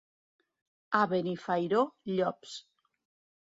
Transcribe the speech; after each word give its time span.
A 1.01 1.03
Benifairó, 1.11 1.85
llops. 2.15 2.59